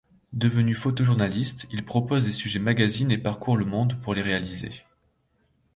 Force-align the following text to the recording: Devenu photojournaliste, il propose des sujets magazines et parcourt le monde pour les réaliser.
Devenu 0.33 0.73
photojournaliste, 0.73 1.67
il 1.71 1.85
propose 1.85 2.25
des 2.25 2.31
sujets 2.31 2.57
magazines 2.57 3.11
et 3.11 3.19
parcourt 3.19 3.55
le 3.55 3.65
monde 3.65 4.01
pour 4.01 4.15
les 4.15 4.23
réaliser. 4.23 4.71